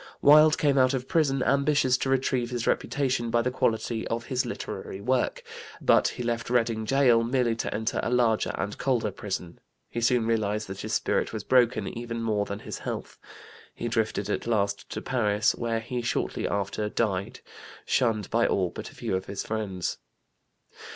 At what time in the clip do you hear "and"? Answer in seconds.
8.57-8.79